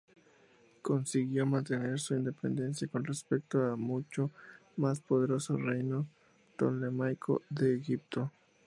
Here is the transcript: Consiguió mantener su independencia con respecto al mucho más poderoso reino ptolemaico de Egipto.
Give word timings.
Consiguió 0.81 1.45
mantener 1.45 1.99
su 1.99 2.15
independencia 2.15 2.87
con 2.87 3.05
respecto 3.05 3.63
al 3.63 3.77
mucho 3.77 4.31
más 4.77 4.99
poderoso 4.99 5.57
reino 5.57 6.07
ptolemaico 6.55 7.43
de 7.51 7.75
Egipto. 7.75 8.31